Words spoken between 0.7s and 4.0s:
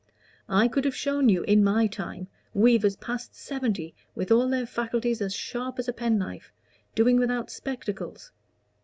have shown you, in my time, weavers past seventy,